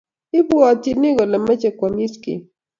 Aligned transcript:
Ibwatyini 0.39 1.09
kole 1.17 1.37
meche 1.45 1.69
koamis 1.77 2.13
Kim 2.21 2.39